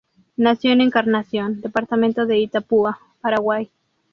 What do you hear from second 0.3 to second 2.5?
Nació en Encarnación, Departamento de